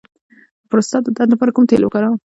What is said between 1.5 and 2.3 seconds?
کوم تېل وکاروم؟